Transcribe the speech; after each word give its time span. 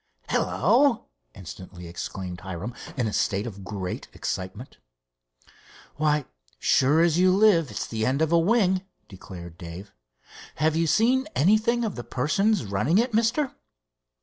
"Hello!" 0.29 1.09
instantly 1.35 1.85
exclaimed 1.87 2.41
Hiram, 2.41 2.73
in 2.97 3.05
a 3.05 3.13
state 3.13 3.45
of 3.45 3.63
great 3.63 4.07
excitement. 4.13 4.79
"Why, 5.97 6.25
sure 6.57 7.01
as 7.01 7.19
you 7.19 7.31
live 7.31 7.69
it's 7.69 7.85
the 7.85 8.03
end 8.07 8.19
of 8.23 8.31
a 8.31 8.39
wing," 8.39 8.81
declared 9.07 9.59
Dave. 9.59 9.91
"Have 10.55 10.75
you 10.75 10.87
seen 10.87 11.27
anything 11.35 11.85
of 11.85 11.93
the 11.93 12.03
persons 12.03 12.65
running 12.65 12.97
it, 12.97 13.13
mister?" 13.13 13.53